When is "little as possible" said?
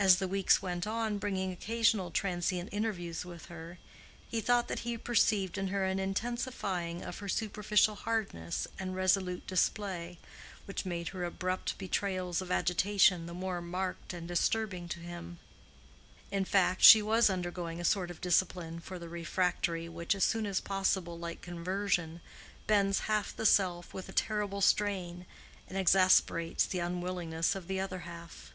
20.32-21.18